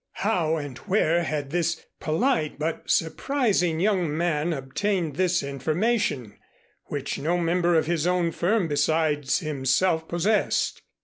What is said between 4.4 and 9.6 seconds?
obtained this information, which no member of his own firm besides